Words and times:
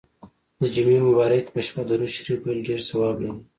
د 0.59 0.61
جمعې 0.75 0.99
مبارڪي 1.07 1.49
په 1.53 1.59
شپه 1.65 1.81
درود 1.89 2.11
شریف 2.15 2.39
ویل 2.41 2.59
ډیر 2.67 2.79
ثواب 2.89 3.15
لري. 3.23 3.33